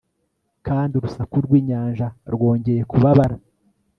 kandi 0.67 0.91
urusaku 0.95 1.35
rw'inyanja 1.45 2.07
rwongeye 2.33 2.81
kubabara 2.91 3.35